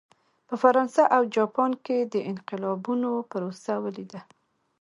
په 0.47 0.55
فرانسه 0.61 1.03
او 1.15 1.21
جاپان 1.35 1.71
کې 1.85 1.97
د 2.13 2.15
انقلابونو 2.31 3.09
پروسه 3.31 3.73
ولیده. 3.83 4.21